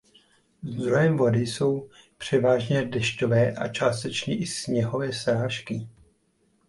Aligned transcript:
Zdrojem 0.63 1.17
vody 1.17 1.39
jsou 1.47 1.89
převážně 2.17 2.85
dešťové 2.85 3.51
a 3.55 3.67
částečně 3.67 4.37
i 4.37 4.45
sněhové 4.45 5.13
srážky. 5.13 5.87